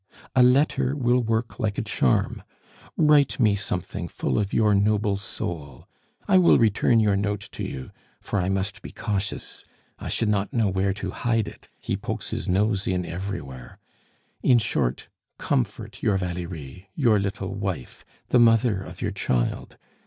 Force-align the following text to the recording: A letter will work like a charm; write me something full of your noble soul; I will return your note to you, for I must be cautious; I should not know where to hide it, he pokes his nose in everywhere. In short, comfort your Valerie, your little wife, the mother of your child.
A 0.35 0.41
letter 0.41 0.95
will 0.95 1.19
work 1.21 1.59
like 1.59 1.77
a 1.77 1.83
charm; 1.83 2.41
write 2.97 3.39
me 3.39 3.55
something 3.55 4.07
full 4.07 4.39
of 4.39 4.51
your 4.51 4.73
noble 4.73 5.15
soul; 5.15 5.87
I 6.27 6.39
will 6.39 6.57
return 6.57 6.99
your 6.99 7.15
note 7.15 7.49
to 7.51 7.63
you, 7.63 7.91
for 8.19 8.39
I 8.41 8.49
must 8.49 8.81
be 8.81 8.91
cautious; 8.91 9.63
I 9.99 10.09
should 10.09 10.27
not 10.29 10.51
know 10.51 10.69
where 10.69 10.95
to 10.95 11.11
hide 11.11 11.47
it, 11.47 11.69
he 11.79 11.95
pokes 11.95 12.31
his 12.31 12.49
nose 12.49 12.87
in 12.87 13.05
everywhere. 13.05 13.77
In 14.41 14.57
short, 14.57 15.07
comfort 15.37 16.01
your 16.01 16.17
Valerie, 16.17 16.89
your 16.95 17.19
little 17.19 17.53
wife, 17.53 18.03
the 18.29 18.39
mother 18.39 18.81
of 18.81 19.03
your 19.03 19.11
child. 19.11 19.77